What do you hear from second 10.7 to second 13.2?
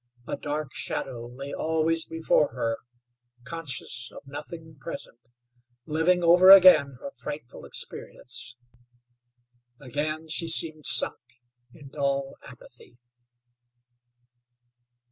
sunk in dull apathy.